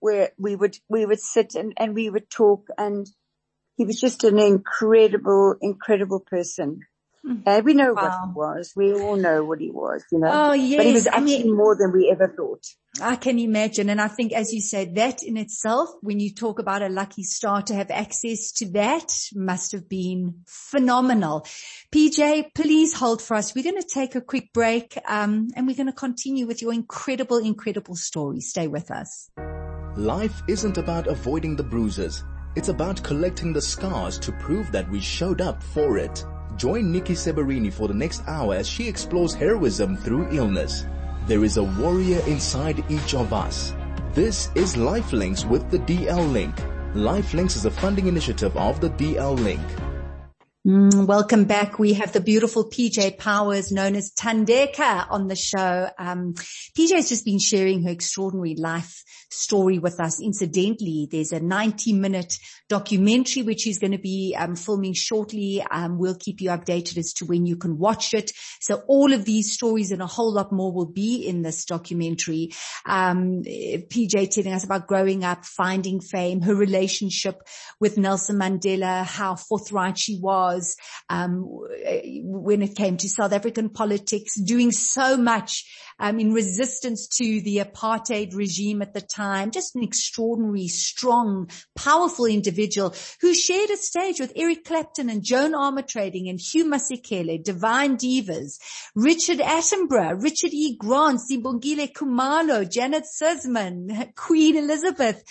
[0.00, 3.06] where we would, we would sit and, and we would talk and
[3.76, 6.80] he was just an incredible, incredible person.
[7.24, 8.02] And uh, we know wow.
[8.02, 8.72] what he was.
[8.76, 10.30] We all know what he was, you know.
[10.30, 10.78] Oh, yes.
[10.78, 12.64] But he was actually I mean, more than we ever thought.
[13.00, 13.90] I can imagine.
[13.90, 17.22] And I think, as you said, that in itself, when you talk about a lucky
[17.22, 21.46] star to have access to that must have been phenomenal.
[21.92, 23.54] PJ, please hold for us.
[23.54, 26.72] We're going to take a quick break, um, and we're going to continue with your
[26.72, 28.40] incredible, incredible story.
[28.40, 29.30] Stay with us.
[29.96, 32.24] Life isn't about avoiding the bruises.
[32.56, 36.24] It's about collecting the scars to prove that we showed up for it.
[36.58, 40.86] Join Nikki Seberini for the next hour as she explores heroism through illness.
[41.28, 43.76] There is a warrior inside each of us.
[44.12, 46.56] This is Lifelinks with the DL Link.
[46.94, 49.60] Lifelinks is a funding initiative of the DL Link.
[50.68, 51.78] Mm, welcome back.
[51.78, 55.88] We have the beautiful PJ Powers known as Thandeka, on the show.
[55.98, 56.34] Um,
[56.76, 60.20] PJ has just been sharing her extraordinary life story with us.
[60.20, 62.34] Incidentally, there's a 90 minute
[62.68, 65.64] documentary which he's going to be um, filming shortly.
[65.70, 68.32] Um, we'll keep you updated as to when you can watch it.
[68.60, 72.50] So all of these stories and a whole lot more will be in this documentary.
[72.84, 77.40] Um, PJ telling us about growing up, finding fame, her relationship
[77.80, 80.76] with Nelson Mandela, how forthright she was was
[81.08, 81.44] um,
[82.22, 85.64] when it came to South African politics, doing so much
[85.98, 89.50] um, in resistance to the apartheid regime at the time.
[89.50, 95.52] Just an extraordinary, strong, powerful individual who shared a stage with Eric Clapton and Joan
[95.52, 98.58] Armatrading and Hugh Masekela, Divine Divas,
[98.94, 100.76] Richard Attenborough, Richard E.
[100.76, 105.22] Grant, Sibongile Khumalo, Janet Suzman, Queen Elizabeth.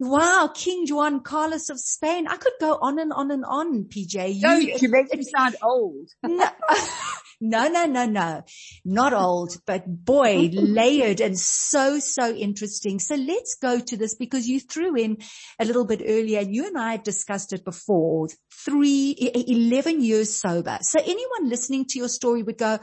[0.00, 2.26] Wow, King Juan Carlos of Spain.
[2.26, 4.34] I could go on and on and on, PJ.
[4.34, 6.08] You, no, you make me sound old.
[6.22, 6.48] no,
[7.42, 8.42] no, no, no, no,
[8.82, 12.98] not old, but boy, layered and so, so interesting.
[12.98, 15.18] So let's go to this because you threw in
[15.58, 18.28] a little bit earlier and you and I have discussed it before.
[18.64, 20.78] Three, 11 years sober.
[20.80, 22.78] So anyone listening to your story would go,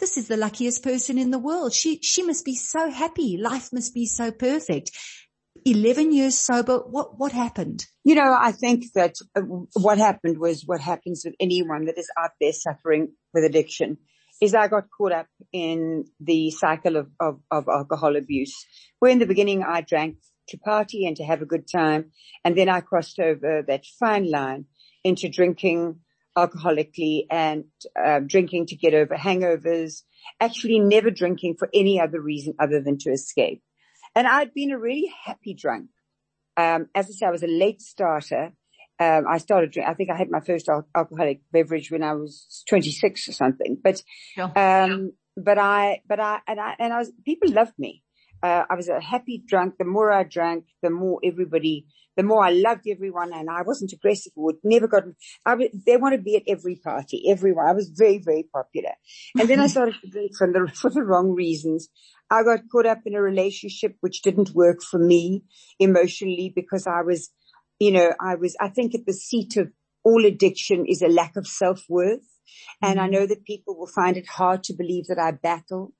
[0.00, 1.74] this is the luckiest person in the world.
[1.74, 3.36] She, she must be so happy.
[3.36, 4.90] Life must be so perfect.
[5.64, 6.78] 11 years sober.
[6.78, 7.86] What, what happened?
[8.04, 9.42] You know, I think that uh,
[9.74, 13.98] what happened was what happens with anyone that is out there suffering with addiction
[14.40, 18.54] is I got caught up in the cycle of, of, of alcohol abuse
[18.98, 20.16] where in the beginning I drank
[20.48, 22.12] to party and to have a good time.
[22.44, 24.66] And then I crossed over that fine line
[25.04, 26.00] into drinking
[26.36, 27.64] alcoholically and
[28.02, 30.02] uh, drinking to get over hangovers,
[30.40, 33.62] actually never drinking for any other reason other than to escape.
[34.14, 35.88] And I'd been a really happy drunk.
[36.56, 38.52] Um, as I say, I was a late starter.
[38.98, 42.12] Um, I started drinking, I think I had my first al- alcoholic beverage when I
[42.12, 44.02] was 26 or something, but,
[44.56, 48.02] um, but I, but I, and I, and I was, people loved me.
[48.42, 49.74] Uh, I was a happy drunk.
[49.78, 53.92] The more I drank, the more everybody, the more I loved everyone and I wasn't
[53.92, 55.04] aggressive would never got,
[55.44, 57.66] I was, they want to be at every party, everyone.
[57.66, 58.92] I was very, very popular.
[59.38, 61.88] And then I started to drink for the, for the wrong reasons.
[62.30, 65.44] I got caught up in a relationship which didn't work for me
[65.78, 67.30] emotionally because I was,
[67.78, 69.70] you know, I was, I think at the seat of
[70.04, 72.26] all addiction is a lack of self-worth.
[72.82, 73.12] And I mm-hmm.
[73.12, 75.92] know that people will find it hard to believe that I battle,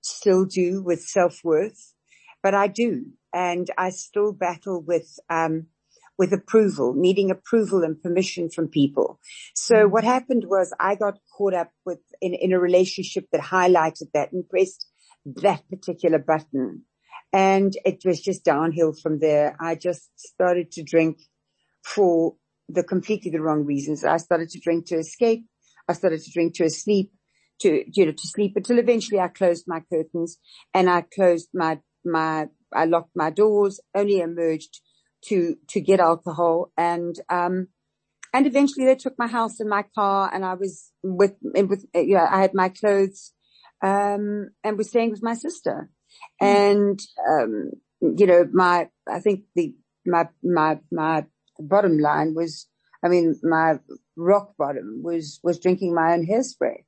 [0.00, 1.94] still do with self-worth,
[2.42, 3.06] but I do.
[3.32, 5.66] And I still battle with, um,
[6.18, 9.20] with approval, needing approval and permission from people.
[9.54, 9.92] So mm-hmm.
[9.92, 14.32] what happened was I got caught up with in, in a relationship that highlighted that
[14.32, 14.86] and pressed
[15.26, 16.82] that particular button.
[17.32, 19.56] And it was just downhill from there.
[19.60, 21.18] I just started to drink
[21.84, 22.34] for
[22.68, 24.04] the completely the wrong reasons.
[24.04, 25.44] I started to drink to escape.
[25.88, 27.12] I started to drink to escape,
[27.60, 30.38] to, you know, to sleep until eventually I closed my curtains
[30.74, 34.80] and I closed my, my, I locked my doors, only emerged
[35.26, 37.68] to, to get alcohol and, um,
[38.32, 42.14] and eventually they took my house and my car and I was with, with, you
[42.14, 43.32] know, I had my clothes
[43.82, 45.90] um, and was staying with my sister.
[46.42, 46.70] Mm.
[46.70, 49.74] And, um, you know, my, I think the,
[50.06, 51.24] my, my, my
[51.58, 52.66] bottom line was,
[53.02, 53.78] I mean, my
[54.16, 56.84] rock bottom was, was drinking my own hairspray.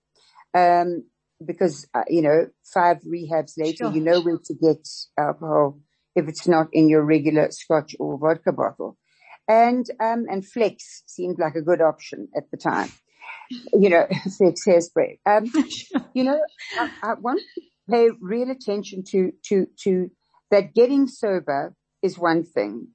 [0.55, 1.05] Um,
[1.45, 3.93] because, uh, you know, five rehabs later, sure.
[3.93, 4.87] you know where to get
[5.19, 5.81] alcohol
[6.15, 8.99] if it's not in your regular scotch or vodka bottle.
[9.49, 12.91] And, um, and Flex seemed like a good option at the time
[13.73, 14.07] you know,
[14.39, 15.19] fix hairspray.
[15.27, 15.51] Um,
[16.15, 16.41] you know,
[16.79, 20.11] I, I want to pay real attention to, to, to
[20.51, 22.89] that getting sober is one thing.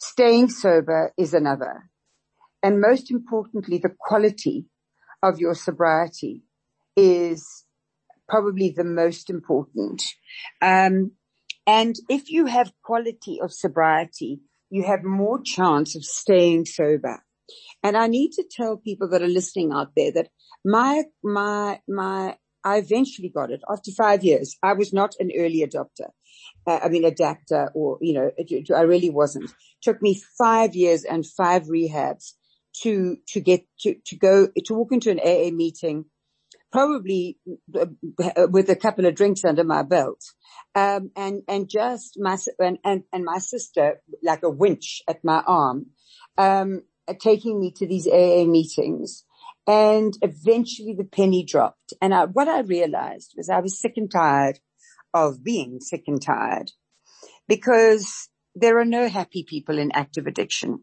[0.00, 1.90] Staying sober is another.
[2.62, 4.66] And most importantly, the quality
[5.22, 6.42] of your sobriety
[6.96, 7.64] is
[8.28, 10.02] probably the most important.
[10.60, 11.12] Um,
[11.66, 17.22] and if you have quality of sobriety, you have more chance of staying sober.
[17.82, 20.28] And I need to tell people that are listening out there that
[20.64, 24.56] my, my, my, I eventually got it after five years.
[24.62, 26.08] I was not an early adopter.
[26.66, 28.30] Uh, I mean, adapter or, you know,
[28.74, 29.52] I really wasn't.
[29.82, 32.32] Took me five years and five rehabs
[32.82, 36.06] to, to get, to, to go, to walk into an AA meeting,
[36.74, 37.38] probably
[37.80, 37.86] uh,
[38.50, 40.20] with a couple of drinks under my belt.
[40.74, 45.42] Um, and, and just my, and, and, and my sister, like a winch at my
[45.46, 45.86] arm,
[46.36, 46.82] um,
[47.20, 49.24] taking me to these AA meetings.
[49.68, 51.94] And eventually the penny dropped.
[52.02, 54.58] And I, what I realized was I was sick and tired
[55.14, 56.72] of being sick and tired.
[57.48, 60.80] because there are no happy people in active addiction.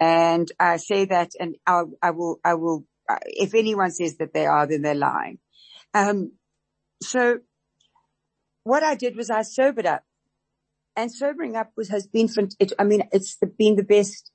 [0.00, 2.84] And I say that and I, I will, I will,
[3.24, 5.38] if anyone says that they are, then they're lying.
[5.94, 6.32] Um,
[7.02, 7.38] so
[8.64, 10.04] what I did was I sobered up
[10.96, 14.30] and sobering up was, has been, it, I mean, it's been the best.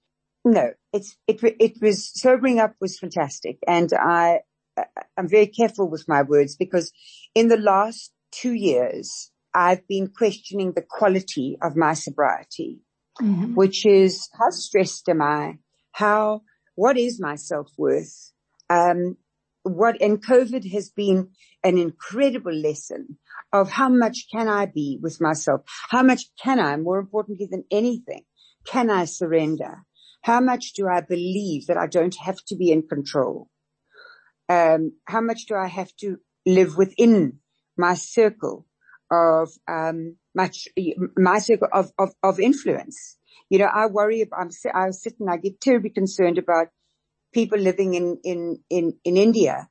[0.45, 3.59] No, it's, it, it was, sobering up was fantastic.
[3.67, 4.39] And I,
[5.15, 6.91] I'm very careful with my words because
[7.35, 12.81] in the last two years, I've been questioning the quality of my sobriety,
[13.21, 13.53] mm-hmm.
[13.53, 15.59] which is how stressed am I?
[15.91, 16.41] How,
[16.73, 18.32] what is my self-worth?
[18.69, 19.17] Um,
[19.63, 21.29] what, and COVID has been
[21.63, 23.17] an incredible lesson
[23.51, 25.61] of how much can I be with myself?
[25.89, 28.23] How much can I, more importantly than anything,
[28.65, 29.83] can I surrender?
[30.21, 33.49] How much do I believe that I don't have to be in control?
[34.49, 37.39] Um, how much do I have to live within
[37.77, 38.65] my circle
[39.09, 40.67] of, um, much,
[41.15, 43.17] my circle of, of, of influence?
[43.49, 46.67] You know, I worry about, I'm, I sit and I get terribly concerned about
[47.33, 49.67] people living in, in, in, in India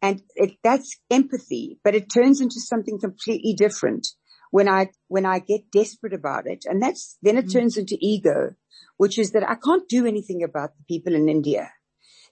[0.00, 4.08] and it, that's empathy, but it turns into something completely different
[4.50, 6.64] when I, when I get desperate about it.
[6.66, 7.52] And that's, then it mm.
[7.52, 8.54] turns into ego,
[8.96, 11.70] which is that I can't do anything about the people in India.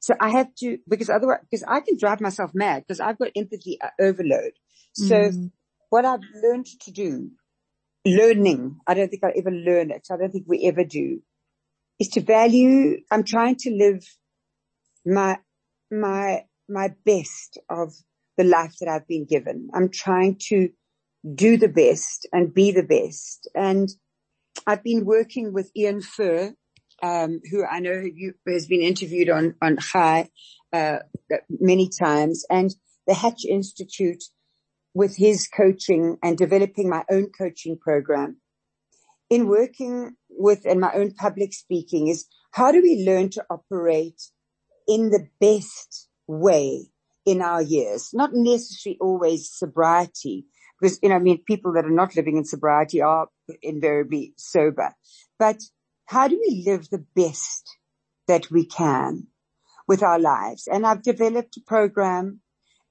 [0.01, 3.31] So I have to, because otherwise, because I can drive myself mad because I've got
[3.37, 4.53] empathy uh, overload.
[4.95, 5.53] So mm.
[5.90, 7.31] what I've learned to do,
[8.05, 10.09] learning, I don't think I'll ever learn it.
[10.11, 11.21] I don't think we ever do
[12.01, 14.03] is to value, I'm trying to live
[15.05, 15.39] my,
[15.91, 17.93] my my best of
[18.39, 19.69] the life that I've been given.
[19.75, 20.71] I'm trying to
[21.35, 23.49] do the best and be the best.
[23.55, 23.91] And
[24.67, 26.55] I've been working with Ian Fuhr,
[27.03, 30.31] um, who I know you, has been interviewed on, on Chai,
[30.73, 30.99] uh,
[31.49, 32.75] many times and
[33.07, 34.23] the Hatch Institute
[34.95, 38.39] with his coaching and developing my own coaching program.
[39.29, 44.21] In working with and my own public speaking is how do we learn to operate
[44.90, 46.90] in the best way
[47.24, 50.46] in our years, not necessarily always sobriety,
[50.81, 53.29] because, you know, I mean, people that are not living in sobriety are
[53.62, 54.94] invariably sober,
[55.38, 55.61] but
[56.07, 57.68] how do we live the best
[58.26, 59.29] that we can
[59.87, 60.66] with our lives?
[60.66, 62.40] And I've developed a program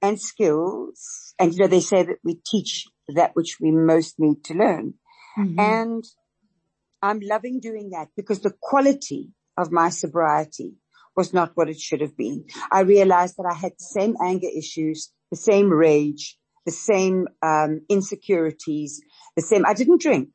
[0.00, 4.42] and skills and, you know, they say that we teach that which we most need
[4.44, 4.94] to learn.
[5.38, 5.60] Mm-hmm.
[5.60, 6.04] And
[7.02, 10.76] I'm loving doing that because the quality of my sobriety
[11.16, 12.44] was not what it should have been.
[12.70, 17.80] I realized that I had the same anger issues, the same rage, the same um,
[17.88, 19.00] insecurities,
[19.36, 19.64] the same.
[19.66, 20.28] I didn't drink,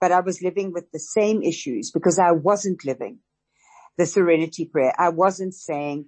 [0.00, 3.18] but I was living with the same issues because I wasn't living
[3.98, 4.92] the serenity prayer.
[4.98, 6.06] I wasn't saying,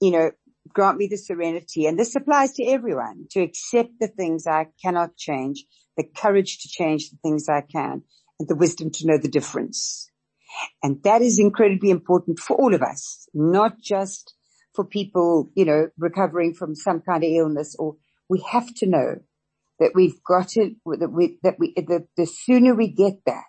[0.00, 0.30] you know,
[0.68, 1.86] grant me the serenity.
[1.86, 5.64] And this applies to everyone to accept the things I cannot change,
[5.96, 8.02] the courage to change the things I can,
[8.38, 10.10] and the wisdom to know the difference.
[10.82, 14.34] And that is incredibly important for all of us, not just
[14.74, 17.96] for people, you know, recovering from some kind of illness or
[18.28, 19.16] we have to know
[19.78, 23.44] that we've got it, that we, that we, the, the sooner we get that,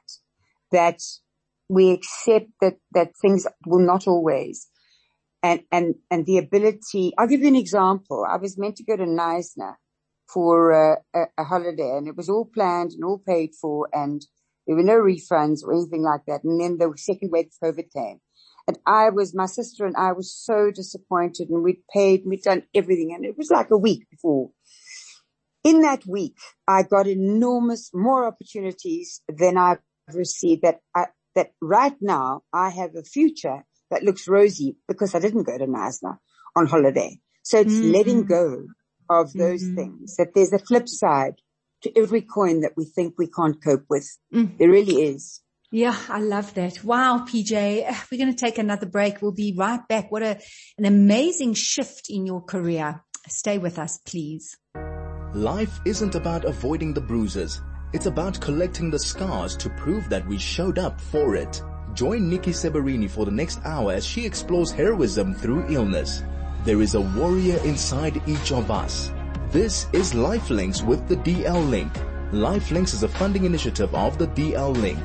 [0.71, 0.99] that
[1.69, 4.67] we accept that, that things will not always.
[5.41, 8.25] And, and, and the ability, I'll give you an example.
[8.29, 9.75] I was meant to go to Knysna
[10.33, 14.25] for a, a, a holiday and it was all planned and all paid for and
[14.65, 16.43] there were no refunds or anything like that.
[16.43, 18.19] And then the second wave of COVID came.
[18.67, 22.63] And I was, my sister and I was so disappointed and we'd paid, we'd done
[22.73, 23.13] everything.
[23.13, 24.51] And it was like a week before.
[25.63, 29.79] In that week, I got enormous more opportunities than I've
[30.13, 35.19] received that I, that right now I have a future that looks rosy because I
[35.19, 36.17] didn't go to Knysna
[36.55, 37.17] on holiday.
[37.43, 37.91] So it's mm-hmm.
[37.91, 38.65] letting go
[39.09, 39.75] of those mm-hmm.
[39.75, 41.35] things that there's a flip side
[41.83, 44.09] to every coin that we think we can't cope with.
[44.33, 44.57] Mm.
[44.57, 45.41] There really is.
[45.71, 46.83] Yeah, I love that.
[46.83, 49.21] Wow, PJ, we're going to take another break.
[49.21, 50.11] We'll be right back.
[50.11, 50.39] What a,
[50.77, 53.03] an amazing shift in your career.
[53.27, 54.57] Stay with us, please.
[55.33, 57.61] Life isn't about avoiding the bruises.
[57.91, 61.61] It's about collecting the scars to prove that we showed up for it.
[61.93, 66.23] Join Nikki Seberini for the next hour as she explores heroism through illness.
[66.65, 69.11] There is a warrior inside each of us
[69.53, 71.93] this is Lifelinks with the DL Link.
[72.31, 74.97] Lifelinks is a funding initiative of the DL Link.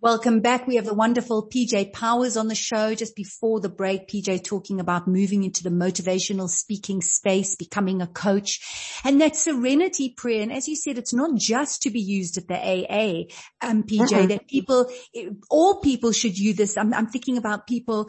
[0.00, 0.68] Welcome back.
[0.68, 4.06] We have the wonderful PJ Powers on the show just before the break.
[4.06, 8.60] PJ talking about moving into the motivational speaking space, becoming a coach
[9.04, 10.40] and that serenity prayer.
[10.40, 13.24] And as you said, it's not just to be used at the AA,
[13.60, 14.28] um, PJ, mm-hmm.
[14.28, 14.88] that people,
[15.50, 16.76] all people should use this.
[16.76, 18.08] I'm, I'm thinking about people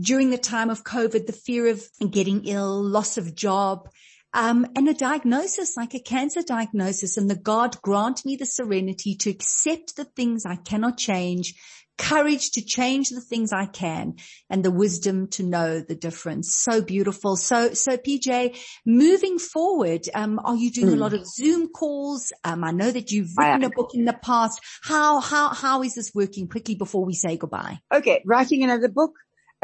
[0.00, 3.90] during the time of COVID, the fear of getting ill, loss of job,
[4.36, 9.14] um, and a diagnosis, like a cancer diagnosis and the God grant me the serenity
[9.16, 11.54] to accept the things I cannot change,
[11.96, 14.16] courage to change the things I can
[14.50, 16.54] and the wisdom to know the difference.
[16.54, 17.36] So beautiful.
[17.36, 20.96] So, so PJ, moving forward, um, are you doing mm.
[20.96, 22.30] a lot of Zoom calls?
[22.44, 24.60] Um, I know that you've written a book in the past.
[24.82, 27.78] How, how, how is this working quickly before we say goodbye?
[27.90, 28.20] Okay.
[28.26, 29.12] Writing another book.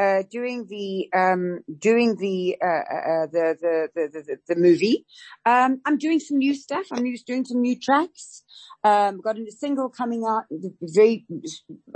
[0.03, 5.05] Uh, doing the um, doing the, uh, uh, the, the, the the the movie.
[5.45, 6.85] Um, I'm doing some new stuff.
[6.91, 8.43] I'm doing some new tracks.
[8.83, 10.43] Um, got a single coming out
[10.81, 11.25] very,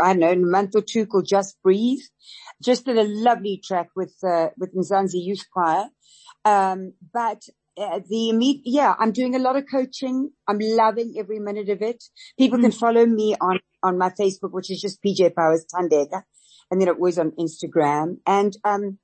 [0.01, 2.05] I don't know, in a month or two called Just Breathe.
[2.63, 5.89] Just did a lovely track with, uh, with Mzansi Youth Choir.
[6.45, 7.41] Um, but
[7.77, 10.31] uh, the immediate, yeah, I'm doing a lot of coaching.
[10.47, 12.01] I'm loving every minute of it.
[12.39, 12.79] People can mm.
[12.79, 16.23] follow me on, on my Facebook, which is just PJ Powers Thandeka.
[16.69, 18.17] And then it was on Instagram.
[18.25, 18.99] And, um,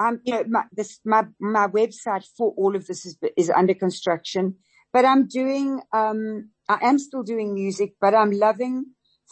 [0.00, 3.74] I'm, you know, my, this, my, my website for all of this is, is under
[3.74, 4.56] construction,
[4.92, 8.86] but I'm doing, um, I am still doing music, but I'm loving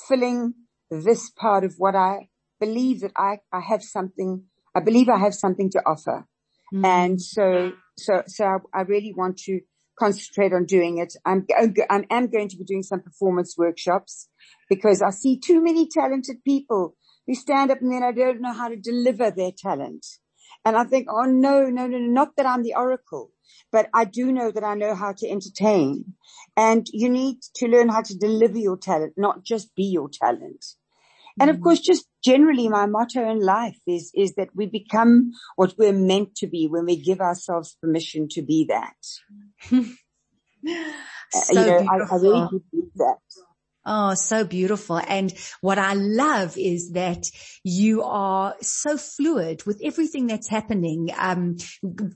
[0.09, 0.55] filling
[0.91, 2.29] this part of what I
[2.61, 6.27] believe that I, I have something, I believe I have something to offer.
[6.73, 6.85] Mm.
[6.85, 9.61] And so, so, so I, I, really want to
[9.99, 11.15] concentrate on doing it.
[11.25, 14.29] I'm, I am going to be doing some performance workshops
[14.69, 16.95] because I see too many talented people
[17.29, 20.05] who stand up and then I don't know how to deliver their talent.
[20.65, 23.31] And I think, oh no, no, no, not that I'm the oracle,
[23.71, 26.15] but I do know that I know how to entertain
[26.57, 30.65] and you need to learn how to deliver your talent, not just be your talent.
[31.39, 31.63] And of mm.
[31.63, 36.35] course, just generally my motto in life is, is that we become what we're meant
[36.37, 38.97] to be when we give ourselves permission to be that.
[39.69, 39.83] so uh,
[41.53, 43.19] you know, I, I really believe that.
[43.91, 45.01] Oh, so beautiful.
[45.09, 45.33] And
[45.63, 47.25] what I love is that
[47.65, 51.57] you are so fluid with everything that's happening, um,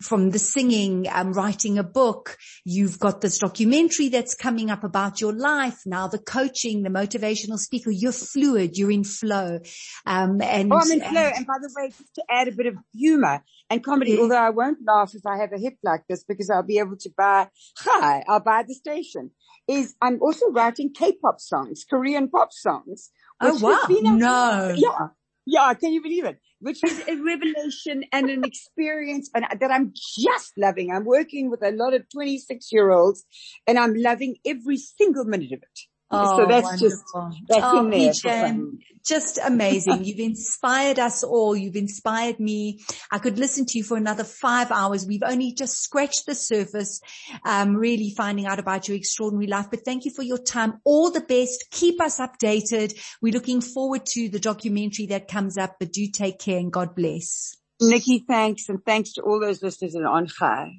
[0.02, 2.36] from the singing, um, writing a book.
[2.66, 5.80] You've got this documentary that's coming up about your life.
[5.86, 9.60] Now the coaching, the motivational speaker, you're fluid, you're in flow.
[10.04, 11.30] Um, and, oh, I'm in flow.
[11.34, 14.20] And by the way, just to add a bit of humor and comedy, yeah.
[14.20, 16.98] although I won't laugh if I have a hip like this because I'll be able
[16.98, 17.48] to buy,
[17.78, 19.30] hi, I'll buy the station
[19.68, 23.10] is I'm also writing K-pop songs, Korean pop songs.
[23.40, 23.78] Oh wow!
[23.88, 24.74] A, no.
[24.76, 25.08] Yeah.
[25.44, 25.74] Yeah.
[25.74, 26.38] Can you believe it?
[26.60, 30.92] Which is a revelation and an experience and that I'm just loving.
[30.92, 33.24] I'm working with a lot of 26 year olds
[33.66, 35.80] and I'm loving every single minute of it.
[36.14, 36.88] Oh, so that's wonderful.
[36.88, 40.04] just, that's oh, PJ, just amazing.
[40.04, 41.56] You've inspired us all.
[41.56, 42.80] You've inspired me.
[43.10, 45.06] I could listen to you for another five hours.
[45.06, 47.00] We've only just scratched the surface,
[47.46, 49.68] um, really finding out about your extraordinary life.
[49.70, 50.80] But thank you for your time.
[50.84, 51.64] All the best.
[51.70, 52.94] Keep us updated.
[53.22, 56.94] We're looking forward to the documentary that comes up, but do take care and God
[56.94, 57.56] bless.
[57.80, 58.68] Nikki, thanks.
[58.68, 60.76] And thanks to all those listeners in On Chai.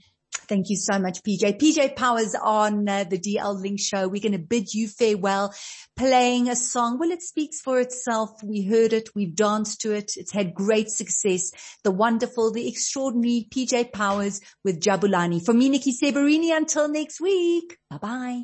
[0.48, 1.60] Thank you so much, PJ.
[1.60, 4.08] PJ Powers on uh, the DL Link show.
[4.08, 5.54] We're going to bid you farewell
[5.96, 7.00] playing a song.
[7.00, 8.32] Well, it speaks for itself.
[8.44, 9.10] We heard it.
[9.16, 10.14] We've danced to it.
[10.18, 11.52] It's had great success.
[11.84, 15.44] The wonderful, the extraordinary PJ Powers with Jabulani.
[15.44, 17.78] For me, Nikki Seberini, until next week.
[17.90, 18.44] Bye bye.